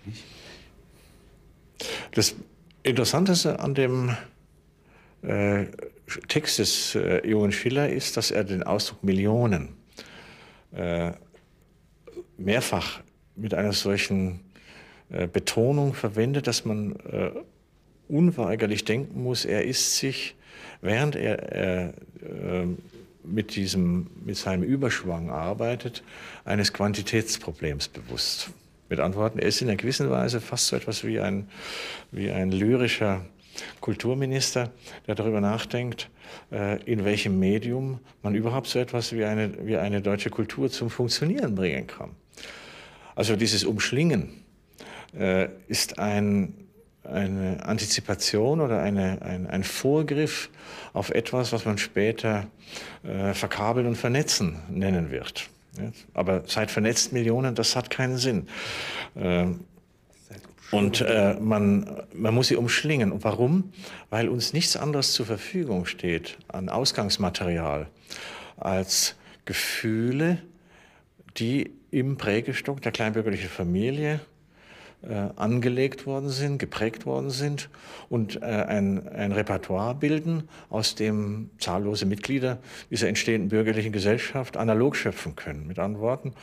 [0.04, 0.24] Nicht?
[2.12, 2.34] Das
[2.82, 4.16] Interessanteste an dem
[5.22, 5.66] äh,
[6.28, 9.76] Text des äh, jungen Schiller ist, dass er den Ausdruck Millionen
[10.72, 11.12] äh,
[12.36, 13.00] mehrfach
[13.38, 14.40] mit einer solchen
[15.10, 17.30] äh, Betonung verwendet, dass man äh,
[18.08, 20.34] unweigerlich denken muss, er ist sich,
[20.80, 21.92] während er äh,
[23.24, 26.02] mit, diesem, mit seinem Überschwang arbeitet,
[26.44, 28.50] eines Quantitätsproblems bewusst.
[28.88, 31.48] Mit Antworten, er ist in einer gewissen Weise fast so etwas wie ein,
[32.10, 33.24] wie ein lyrischer
[33.80, 34.70] Kulturminister,
[35.06, 36.08] der darüber nachdenkt,
[36.52, 40.90] äh, in welchem Medium man überhaupt so etwas wie eine, wie eine deutsche Kultur zum
[40.90, 42.10] Funktionieren bringen kann.
[43.18, 44.28] Also dieses Umschlingen
[45.12, 46.54] äh, ist ein,
[47.02, 50.50] eine Antizipation oder eine, ein, ein Vorgriff
[50.92, 52.46] auf etwas, was man später
[53.02, 55.50] äh, verkabeln und vernetzen nennen wird.
[56.14, 58.46] Aber seit vernetzt Millionen, das hat keinen Sinn.
[59.16, 59.64] Ähm,
[60.70, 63.10] und äh, man, man muss sie umschlingen.
[63.10, 63.72] Und warum?
[64.10, 67.88] Weil uns nichts anderes zur Verfügung steht an Ausgangsmaterial
[68.58, 70.38] als Gefühle,
[71.36, 74.20] die im Prägestock der kleinbürgerlichen Familie
[75.02, 77.70] äh, angelegt worden sind, geprägt worden sind
[78.08, 82.58] und äh, ein, ein Repertoire bilden, aus dem zahllose Mitglieder
[82.90, 85.68] dieser entstehenden bürgerlichen Gesellschaft analog schöpfen können.
[85.68, 86.34] Mit anderen Worten,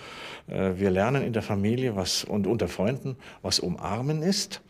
[0.47, 4.61] äh, wir lernen in der Familie was, und unter Freunden, was Umarmen ist.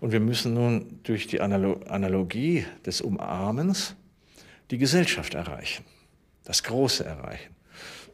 [0.00, 3.96] Und wir müssen nun durch die Analo Analogie des Umarmens
[4.70, 5.84] die Gesellschaft erreichen,
[6.44, 7.56] das Große erreichen.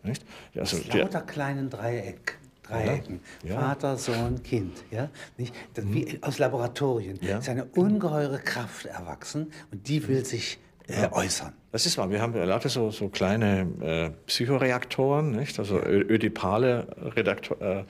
[0.02, 0.24] Nicht?
[0.56, 2.38] Also, Aus lauter kleinen Dreieck.
[2.68, 3.20] Dreiecken.
[3.44, 3.61] Ja.
[3.61, 4.84] Vater, Sohn, Kind.
[4.90, 5.08] Ja?
[5.37, 5.54] Nicht?
[5.74, 6.22] Das, wie mhm.
[6.22, 7.18] aus Laboratorien.
[7.22, 7.38] Ja.
[7.38, 10.58] ist eine ungeheure Kraft erwachsen und die will sich
[10.88, 11.12] äh, ja.
[11.12, 11.52] äußern.
[11.70, 12.11] Das ist wahr.
[12.11, 15.58] Wir haben lauter so, so kleine äh, Psychoreaktoren, nicht?
[15.58, 17.84] also ödipale Redaktor, äh,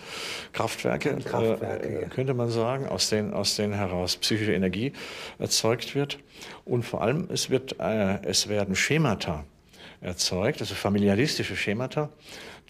[0.52, 2.08] Kraftwerke, Kraftwerke äh, ja.
[2.08, 4.92] könnte man sagen, aus denen, aus denen heraus psychische Energie
[5.38, 6.18] erzeugt wird.
[6.64, 9.44] Und vor allem, es, wird, äh, es werden Schemata
[10.00, 12.10] erzeugt, also familiaristische Schemata,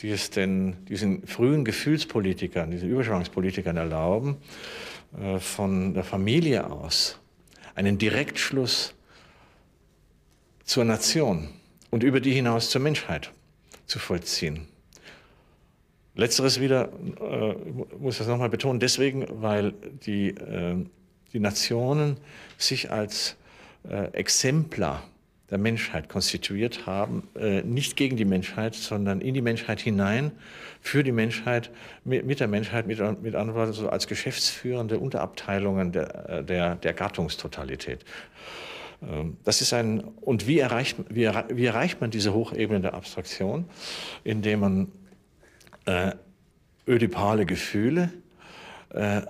[0.00, 4.36] die es den, diesen frühen Gefühlspolitikern, diesen Überschwangspolitikern erlauben,
[5.20, 7.18] äh, von der Familie aus
[7.74, 8.94] einen Direktschluss
[10.64, 11.48] zur Nation
[11.90, 13.32] und über die hinaus zur Menschheit
[13.86, 14.66] zu vollziehen.
[16.14, 17.54] Letzteres wieder, äh,
[17.98, 19.72] muss ich das nochmal betonen, deswegen, weil
[20.04, 20.84] die, äh,
[21.32, 22.16] die Nationen
[22.56, 23.36] sich als
[23.88, 25.04] äh, Exemplar
[25.50, 30.32] der Menschheit konstituiert haben, äh, nicht gegen die Menschheit, sondern in die Menschheit hinein,
[30.80, 31.70] für die Menschheit,
[32.04, 38.04] mit, der Menschheit, mit, mit anderen so als geschäftsführende Unterabteilungen der, äh, der, der Gattungstotalität.
[39.02, 43.64] Ähm, das ist ein, und wie erreicht, wie, wie erreicht man diese Hochebene der Abstraktion?
[44.24, 44.92] Indem man
[45.86, 46.12] äh,
[46.86, 48.12] ödipale Gefühle
[48.90, 49.22] äh,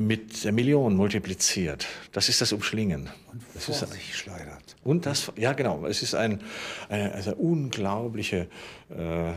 [0.00, 1.86] mit der Million multipliziert.
[2.12, 3.10] Das ist das Umschlingen.
[3.30, 4.76] Und das vor ist, sich schleudert.
[4.82, 6.40] Und das, ja genau, es ist ein,
[6.88, 8.48] eine, eine unglaubliche
[8.88, 9.32] äh,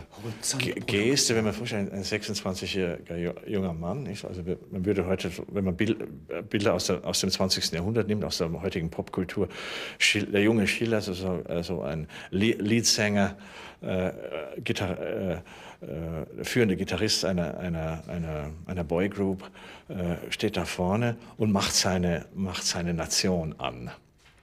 [0.86, 4.24] Geste, wenn man vorstellt, ein 26-jähriger junger Mann, nicht?
[4.24, 7.72] also man würde heute, wenn man Bilder aus, der, aus dem 20.
[7.74, 9.50] Jahrhundert nimmt, aus der heutigen Popkultur,
[10.16, 13.36] der junge Schiller, also, also ein Leadsänger,
[13.82, 14.12] äh,
[14.62, 15.42] Gitar äh,
[15.84, 19.50] äh, führende Gitarrist einer, einer, einer, einer Boygroup
[19.90, 23.92] äh, steht da vorne und macht seine, macht seine Nation an,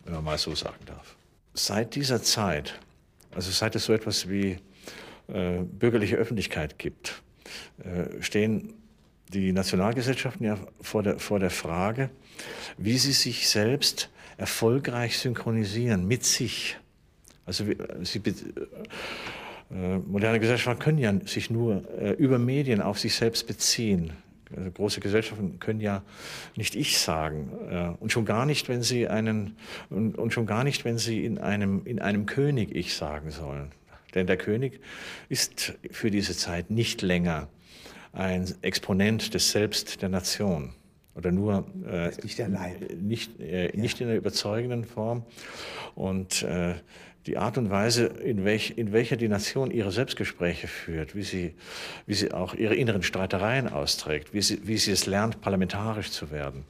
[0.04, 1.16] wenn man mal so sagen darf.
[1.54, 2.78] Seit dieser Zeit,
[3.34, 4.58] also seit es so etwas wie
[5.28, 7.22] äh, bürgerliche Öffentlichkeit gibt,
[7.78, 8.74] äh, stehen
[9.32, 12.10] die Nationalgesellschaften ja vor der, vor der Frage,
[12.78, 16.76] wie sie sich selbst erfolgreich synchronisieren mit sich.
[17.46, 17.64] Also
[18.02, 18.22] sie,
[19.72, 24.12] äh, moderne Gesellschaften können ja sich nur äh, über Medien auf sich selbst beziehen.
[24.56, 26.02] Also große Gesellschaften können ja
[26.56, 29.56] nicht ich sagen äh, und schon gar nicht, wenn sie einen
[29.90, 33.70] und, und schon gar nicht, wenn sie in einem in einem König ich sagen sollen.
[34.14, 34.80] Denn der König
[35.28, 37.48] ist für diese Zeit nicht länger
[38.12, 40.72] ein Exponent des Selbst der Nation
[41.14, 42.40] oder nur äh, nicht,
[43.00, 43.80] nicht, äh, ja.
[43.80, 45.24] nicht in der überzeugenden Form
[45.94, 46.44] und
[47.26, 51.54] die Art und Weise, in, welch, in welcher die Nation ihre Selbstgespräche führt, wie sie,
[52.06, 56.30] wie sie auch ihre inneren Streitereien austrägt, wie sie, wie sie es lernt, parlamentarisch zu
[56.30, 56.64] werden,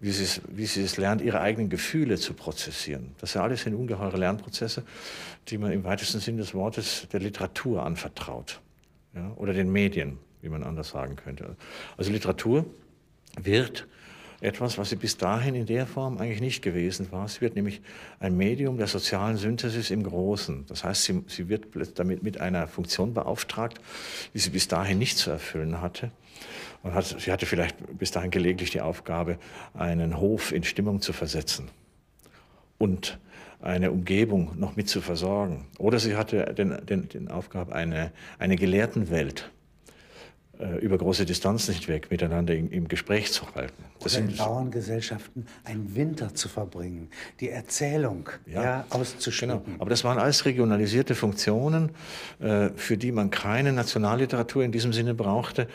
[0.00, 3.14] wie sie, es, wie sie es lernt, ihre eigenen Gefühle zu prozessieren.
[3.20, 4.82] Das sind alles ungeheure Lernprozesse,
[5.48, 8.60] die man im weitesten Sinn des Wortes der Literatur anvertraut
[9.14, 11.56] ja, oder den Medien, wie man anders sagen könnte.
[11.96, 12.66] Also Literatur
[13.40, 13.86] wird
[14.40, 17.26] etwas, was sie bis dahin in der Form eigentlich nicht gewesen war.
[17.28, 17.80] Sie wird nämlich
[18.20, 20.66] ein Medium der sozialen Synthesis im Großen.
[20.66, 21.66] Das heißt, sie, sie wird
[21.98, 23.80] damit mit einer Funktion beauftragt,
[24.34, 26.10] die sie bis dahin nicht zu erfüllen hatte.
[26.82, 29.38] Und hat, sie hatte vielleicht bis dahin gelegentlich die Aufgabe,
[29.74, 31.70] einen Hof in Stimmung zu versetzen
[32.78, 33.18] und
[33.60, 35.66] eine Umgebung noch mit zu versorgen.
[35.78, 39.50] Oder sie hatte den, den, den Aufgabe, eine, eine Gelehrtenwelt
[40.80, 43.84] über große Distanzen hinweg miteinander im, im Gespräch zu halten.
[44.00, 47.08] Das Oder in Bauerngesellschaften einen Winter zu verbringen,
[47.40, 49.64] die Erzählung ja, ja auszuschmücken.
[49.64, 49.80] Genau.
[49.80, 51.90] Aber das waren alles regionalisierte Funktionen,
[52.40, 55.68] äh, für die man keine Nationalliteratur in diesem Sinne brauchte.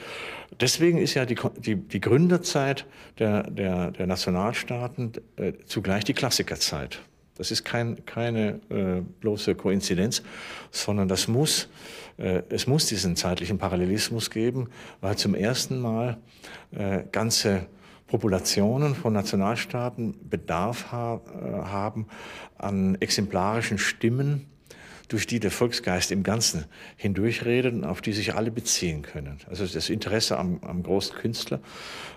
[0.60, 2.86] Deswegen ist ja die, die, die Gründerzeit
[3.20, 7.02] der, der, der Nationalstaaten äh, zugleich die Klassikerzeit.
[7.36, 10.22] Das ist kein, keine äh, bloße Koinzidenz,
[10.70, 11.68] sondern das muss, äh,
[12.50, 16.18] es muss diesen zeitlichen Parallelismus geben, weil zum ersten Mal
[16.72, 17.66] äh, ganze
[18.08, 22.08] Populationen von Nationalstaaten Bedarf äh, haben
[22.58, 24.51] an exemplarischen Stimmen,
[25.12, 29.40] durch die der Volksgeist im Ganzen hindurchredet und auf die sich alle beziehen können.
[29.50, 31.60] Also das Interesse am, am großen Künstler,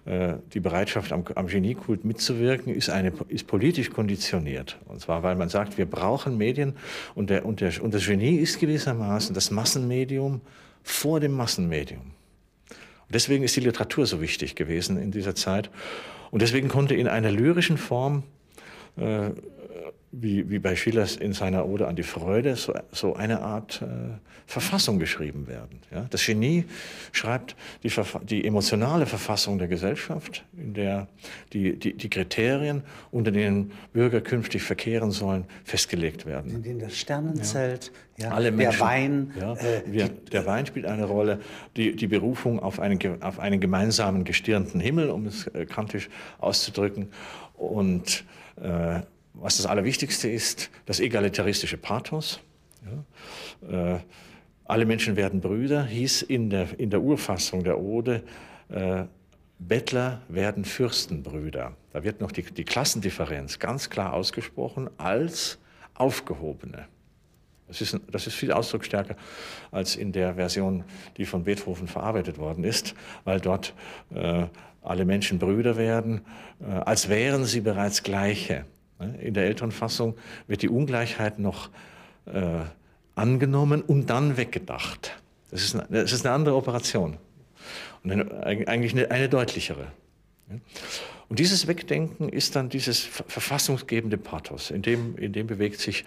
[0.04, 4.78] äh, die Bereitschaft am, am, Geniekult mitzuwirken, ist, eine, ist politisch konditioniert.
[4.86, 6.74] Und zwar, weil man sagt, wir brauchen Medien
[7.16, 10.40] und, der, und, der, und das Genie ist gewissermaßen das Massenmedium
[10.84, 12.00] vor dem Massenmedium.
[12.00, 15.68] Und deswegen ist die Literatur so wichtig gewesen in dieser Zeit.
[16.30, 18.22] Und deswegen konnte in einer lyrischen Form
[18.96, 19.30] äh,
[20.20, 23.86] wie, wie bei Schiller in seiner Ode an die Freude, so, so eine Art äh,
[24.46, 25.80] Verfassung geschrieben werden.
[25.90, 26.06] Ja?
[26.10, 26.64] Das Genie
[27.12, 27.90] schreibt die,
[28.28, 31.08] die, emotionale Verfassung der Gesellschaft, in der
[31.52, 36.50] die, die, die, Kriterien, unter denen Bürger künftig verkehren sollen, festgelegt werden.
[36.50, 38.00] In denen das Sternenzelt, ja.
[38.16, 39.32] Ja, Alle Menschen, der Wein.
[39.40, 41.40] Ja, äh, wir, der Wein spielt eine Rolle,
[41.76, 47.08] die, die Berufung auf einen, auf einen gemeinsamen gestirnten Himmel, um es äh, kantisch auszudrücken.
[47.56, 48.24] Und
[48.62, 49.00] äh,
[49.34, 52.40] was das Allerwichtigste ist, das egalitaristische Pathos.
[53.70, 53.96] Ja.
[53.96, 54.00] Äh,
[54.64, 58.22] alle Menschen werden Brüder, hieß in der, in der Urfassung der Ode,
[58.70, 59.04] äh,
[59.58, 61.76] Bettler werden Fürstenbrüder.
[61.92, 65.58] Da wird noch die, die Klassendifferenz ganz klar ausgesprochen als
[65.94, 66.86] Aufgehobene.
[67.68, 69.16] Das ist, das ist viel ausdrucksstärker
[69.70, 70.84] als in der Version,
[71.16, 72.94] die von Beethoven verarbeitet worden ist,
[73.24, 73.74] weil dort
[74.14, 74.46] äh,
[74.82, 76.22] alle Menschen Brüder werden,
[76.60, 78.66] äh, als wären sie bereits Gleiche.
[79.20, 81.70] In der älteren Fassung wird die Ungleichheit noch
[82.26, 82.60] äh,
[83.14, 85.20] angenommen und dann weggedacht.
[85.50, 87.18] Das ist, eine, das ist eine andere Operation
[88.02, 89.88] und eine, eigentlich eine, eine deutlichere.
[91.28, 96.04] Und dieses Wegdenken ist dann dieses verfassungsgebende Pathos, in dem, in dem bewegt sich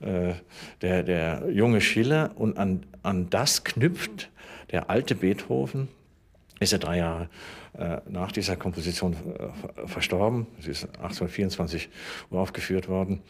[0.00, 0.34] äh,
[0.82, 4.30] der, der junge Schiller und an, an das knüpft
[4.72, 5.88] der alte Beethoven,
[6.58, 7.28] ist er drei Jahre
[7.78, 10.46] äh, nach dieser Komposition äh, verstorben.
[10.60, 11.90] Sie ist 1824
[12.30, 13.20] aufgeführt worden.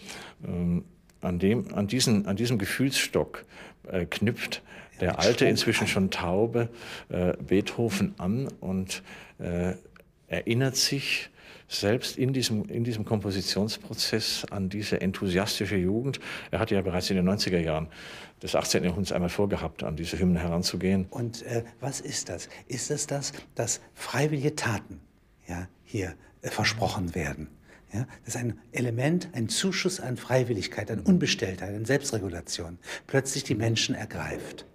[0.46, 0.84] Ähm,
[1.20, 3.44] an, dem, an, diesen, an diesem Gefühlsstock
[3.88, 4.62] äh, knüpft
[5.00, 6.70] der alte, inzwischen schon taube
[7.46, 9.02] Beethoven an und
[10.26, 11.28] erinnert sich
[11.68, 16.18] selbst in diesem, in diesem Kompositionsprozess an diese enthusiastische Jugend.
[16.50, 17.88] Er hatte ja bereits in den 90er Jahren
[18.42, 18.84] des 18.
[18.84, 21.06] Jahrhunderts einmal vorgehabt, an diese Hymnen heranzugehen.
[21.10, 22.48] Und äh, was ist das?
[22.68, 25.00] Ist es das, dass freiwillige Taten
[25.48, 27.48] ja, hier äh, versprochen werden?
[27.92, 33.54] Ja, das ist ein Element, ein Zuschuss an Freiwilligkeit, an Unbestelltheit, an Selbstregulation, plötzlich die
[33.54, 34.66] Menschen ergreift.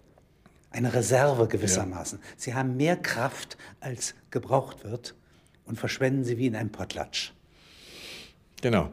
[0.72, 2.20] Eine Reserve gewissermaßen.
[2.20, 2.26] Ja.
[2.38, 5.14] Sie haben mehr Kraft, als gebraucht wird
[5.66, 7.34] und verschwenden sie wie in einem Potlatsch.
[8.62, 8.90] Genau.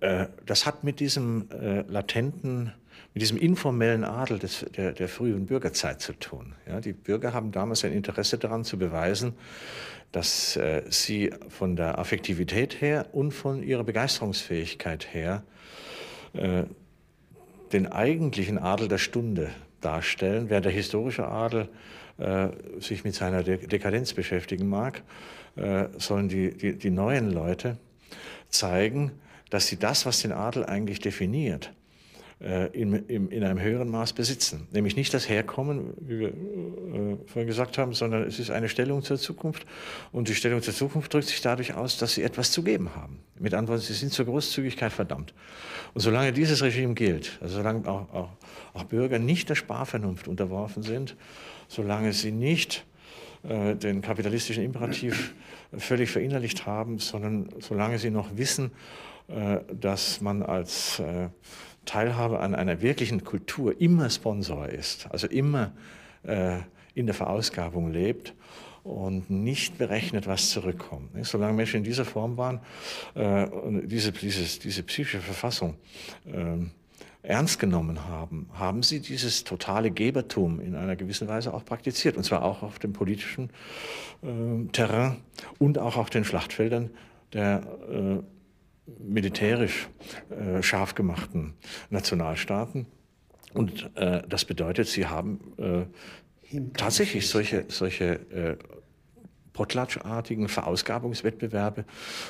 [0.00, 2.72] Äh, das hat mit diesem äh, latenten
[3.14, 6.54] mit diesem informellen Adel des, der, der, frühen Bürgerzeit zu tun.
[6.68, 9.32] Ja, die Bürger haben damals ein Interesse daran zu beweisen,
[10.12, 15.42] dass äh, sie von der Affektivität her und von ihrer Begeisterungsfähigkeit her
[17.72, 21.68] den eigentlichen Adel der Stunde darstellen, während der historische Adel
[22.18, 22.48] äh,
[22.80, 25.02] sich mit seiner De Dekadenz beschäftigen mag,
[25.56, 27.78] äh, sollen die, die, die neuen Leute
[28.48, 29.12] zeigen,
[29.50, 31.72] dass sie das, was den Adel eigentlich definiert,
[32.40, 34.68] äh, in, in, in, einem höheren Maß besitzen.
[34.70, 39.02] Nämlich nicht das Herkommen, wie wir äh, vorhin gesagt haben, sondern es ist eine Stellung
[39.02, 39.66] zur Zukunft.
[40.12, 43.18] Und die Stellung zur Zukunft drückt sich dadurch aus, dass sie etwas zu geben haben.
[43.40, 45.34] Mit anderen sie sind zur Großzügigkeit verdammt.
[45.94, 48.30] Und solange dieses Regime gilt, also solange auch, auch,
[48.72, 51.16] auch Bürger nicht der Sparvernunft unterworfen sind,
[51.66, 52.84] solange sie nicht
[53.42, 55.34] äh, den kapitalistischen Imperativ
[55.76, 58.70] völlig verinnerlicht haben, sondern solange sie noch wissen,
[59.28, 61.28] dass man als äh,
[61.84, 65.72] Teilhabe an einer wirklichen Kultur immer Sponsor ist, also immer
[66.22, 66.58] äh,
[66.94, 68.34] in der Verausgabung lebt
[68.84, 71.10] und nicht berechnet, was zurückkommt.
[71.26, 72.60] Solange Menschen in dieser Form waren
[73.14, 75.76] äh, und diese, dieses, diese psychische Verfassung
[76.26, 76.66] äh,
[77.22, 82.16] ernst genommen haben, haben sie dieses totale Gebertum in einer gewissen Weise auch praktiziert.
[82.16, 83.50] Und zwar auch auf dem politischen
[84.22, 85.16] äh, Terrain
[85.58, 86.90] und auch auf den Schlachtfeldern
[87.32, 88.37] der äh,
[88.98, 89.88] militärisch
[90.30, 91.54] äh, scharf gemachten
[91.90, 92.86] Nationalstaaten.
[93.54, 98.56] Und äh, das bedeutet, sie haben äh, tatsächlich solche, solche äh,
[99.58, 101.84] potlatschartigen Verausgabungswettbewerbe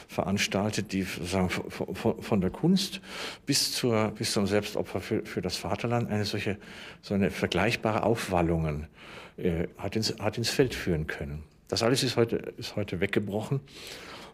[0.09, 3.03] veranstaltet, die sagen, von, von, der Kunst
[3.45, 6.57] bis, zur, bis zum Selbstopfer für, für das Vaterland eine solche
[7.03, 8.87] so eine vergleichbare Aufwallungen
[9.37, 11.45] äh, hat, ins, hat ins Feld führen können.
[11.69, 13.61] Das alles ist heute, ist heute weggebrochen.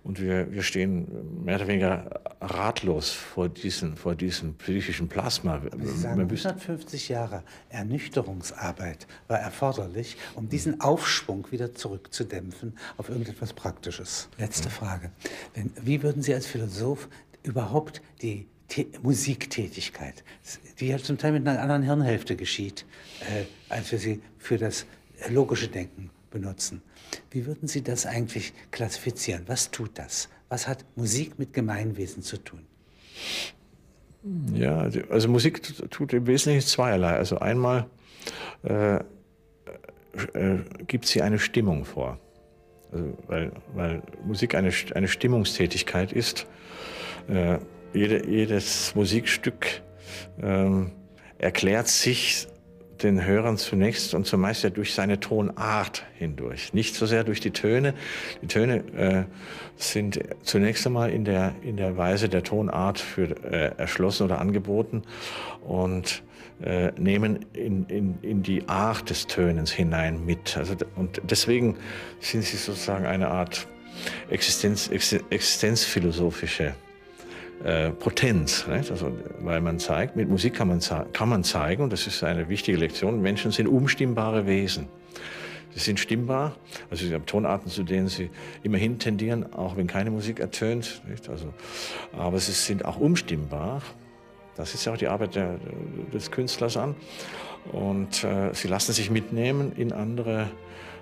[0.04, 5.62] Und wir, wir stehen mehr oder weniger ratlos vor, diesen, vor diesem psychischen Plasma.
[5.82, 14.28] Sie sagen, 150 Jahre Ernüchterungsarbeit war erforderlich, um diesen Aufschwung wieder zurückzudämpfen auf irgendetwas Praktisches.
[14.36, 15.10] Letzte Frage.
[15.82, 17.08] Wie würden Sie als Philosoph
[17.42, 18.46] überhaupt die
[19.02, 20.22] Musiktätigkeit,
[20.80, 22.84] die ja zum Teil mit einer anderen Hirnhälfte geschieht,
[23.20, 24.86] äh, als wir sie für das
[25.30, 26.82] logische Denken benutzen.
[27.30, 29.44] Wie würden Sie das eigentlich klassifizieren?
[29.46, 30.28] Was tut das?
[30.50, 32.66] Was hat Musik mit Gemeinwesen zu tun?
[34.54, 37.14] Ja, also Musik tut im Wesentlichen zweierlei.
[37.14, 37.86] Also einmal
[38.62, 42.18] äh, äh, gibt sie eine Stimmung vor.
[42.92, 46.46] Also weil, weil Musik eine, eine Stimmungstätigkeit ist.
[47.28, 47.58] Äh,
[47.92, 49.82] jede, jedes Musikstück
[50.42, 50.92] ähm,
[51.38, 52.48] erklärt sich
[53.04, 56.72] den Hörern zunächst und zumeist ja durch seine Tonart hindurch.
[56.72, 57.94] Nicht so sehr durch die Töne.
[58.42, 59.24] Die Töne äh,
[59.76, 65.02] sind zunächst einmal in der, in der Weise der Tonart für äh, erschlossen oder angeboten
[65.62, 66.22] und
[66.62, 70.56] äh, nehmen in, in, in die Art des Tönens hinein mit.
[70.56, 71.76] Also, und deswegen
[72.20, 73.66] sind sie sozusagen eine Art
[74.28, 76.74] Existenz, existenzphilosophische
[77.62, 78.66] äh, Potenz.
[78.66, 78.90] Nicht?
[78.90, 80.80] Also, weil man zeigt, mit Musik kann man,
[81.12, 84.88] kann man zeigen, und das ist eine wichtige Lektion, Menschen sind umstimmbare Wesen.
[85.74, 86.54] Sie sind stimmbar,
[86.88, 88.30] also sie haben Tonarten, zu denen sie
[88.62, 91.02] immerhin tendieren, auch wenn keine Musik ertönt.
[91.08, 91.28] Nicht?
[91.28, 91.52] Also,
[92.16, 93.82] aber sie sind auch umstimmbar.
[94.56, 95.58] Das ist ja auch die Arbeit der,
[96.12, 96.94] des Künstlers an.
[97.72, 100.50] Und äh, sie lassen sich mitnehmen in andere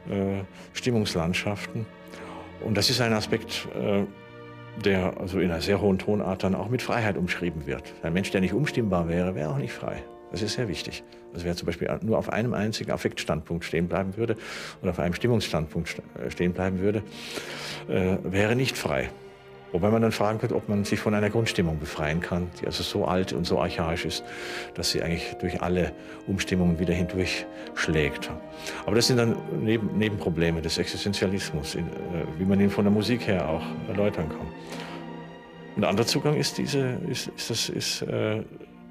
[0.08, 0.42] äh,
[0.72, 1.84] Stimmungslandschaften.
[2.64, 4.04] Und das ist ein Aspekt, äh,
[4.84, 7.82] der also in einer sehr hohen Tonart dann auch mit Freiheit umschrieben wird.
[8.02, 10.02] Ein Mensch, der nicht umstimmbar wäre, wäre auch nicht frei.
[10.30, 11.04] Das ist sehr wichtig.
[11.34, 14.36] Also wer zum Beispiel nur auf einem einzigen Affektstandpunkt stehen bleiben würde
[14.80, 17.02] oder auf einem Stimmungsstandpunkt äh, stehen bleiben würde,
[17.88, 19.10] äh, wäre nicht frei.
[19.72, 22.82] Wobei man dann fragen könnte, ob man sich von einer Grundstimmung befreien kann, die also
[22.82, 24.22] so alt und so archaisch ist,
[24.74, 25.92] dass sie eigentlich durch alle
[26.26, 28.30] Umstimmungen wieder hindurch schlägt.
[28.84, 31.82] Aber das sind dann Neben Nebenprobleme des Existenzialismus, äh,
[32.38, 34.46] wie man ihn von der Musik her auch erläutern kann.
[35.76, 38.42] Ein anderer Zugang ist diese, ist, ist das, ist, äh,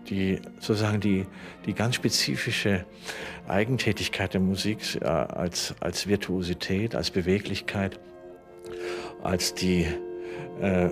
[0.09, 1.27] die, sozusagen die,
[1.67, 2.85] die ganz spezifische
[3.47, 7.99] Eigentätigkeit der Musik äh, als, als Virtuosität, als Beweglichkeit,
[9.21, 9.85] als die
[10.59, 10.89] äh,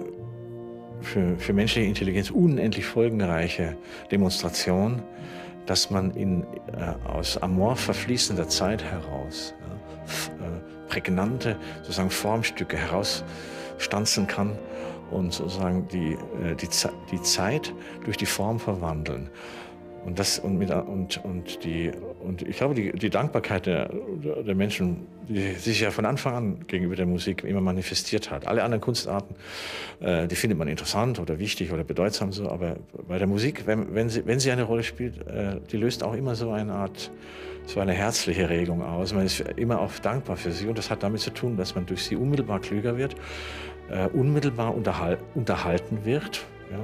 [1.01, 3.77] für, für menschliche Intelligenz unendlich folgenreiche
[4.11, 5.01] Demonstration,
[5.65, 14.27] dass man in, äh, aus amorph verfließender Zeit heraus ja, äh, prägnante sozusagen Formstücke herausstanzen
[14.27, 14.57] kann
[15.11, 16.69] und sozusagen die, äh, die,
[17.11, 17.73] die Zeit
[18.05, 19.29] durch die Form verwandeln.
[20.05, 21.91] Und, das, und, mit, und, und, die,
[22.23, 23.89] und ich glaube, die, die Dankbarkeit der,
[24.45, 28.47] der Menschen, die sich ja von Anfang an gegenüber der Musik immer manifestiert hat.
[28.47, 29.35] Alle anderen Kunstarten,
[29.99, 32.77] äh, die findet man interessant oder wichtig oder bedeutsam so, aber
[33.07, 36.13] bei der Musik, wenn, wenn, sie, wenn sie eine Rolle spielt, äh, die löst auch
[36.13, 37.11] immer so eine Art,
[37.65, 39.13] so eine herzliche Regung aus.
[39.13, 41.85] Man ist immer auch dankbar für sie und das hat damit zu tun, dass man
[41.85, 43.15] durch sie unmittelbar klüger wird,
[43.91, 46.79] äh, unmittelbar unterhal unterhalten wird, ja,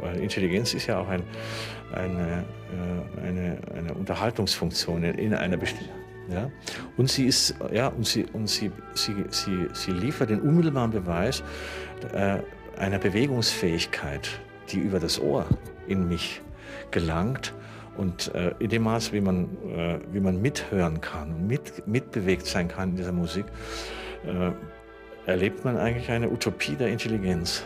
[0.00, 1.22] weil Intelligenz ist ja auch ein,
[1.92, 6.02] eine, äh, eine, eine Unterhaltungsfunktion in einer bestimmten.
[6.30, 6.50] Ja?
[6.96, 11.42] Und sie ist, ja, und sie, und sie, sie, sie, sie liefert den unmittelbaren Beweis
[12.12, 12.38] äh,
[12.78, 14.28] einer Bewegungsfähigkeit,
[14.70, 15.46] die über das Ohr
[15.86, 16.40] in mich
[16.90, 17.52] gelangt.
[17.96, 19.44] Und äh, in dem Maß, wie man,
[19.76, 23.44] äh, wie man mithören kann, mit, mitbewegt sein kann in dieser Musik,
[24.26, 24.52] äh,
[25.26, 27.64] erlebt man eigentlich eine Utopie der Intelligenz.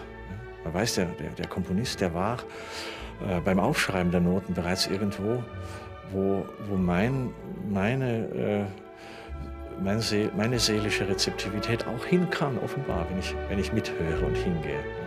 [0.67, 2.39] Man weiß, der, der, der Komponist, der war
[3.25, 5.45] äh, beim Aufschreiben der Noten bereits irgendwo,
[6.11, 7.31] wo, wo mein,
[7.71, 8.67] meine,
[9.79, 14.27] äh, meine, See, meine seelische Rezeptivität auch hin kann, offenbar, wenn ich, wenn ich mithöre
[14.27, 15.06] und hingehe.